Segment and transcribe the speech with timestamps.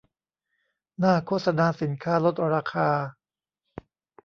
[0.99, 2.89] หน้าโฆษณาสินค้าลดราคา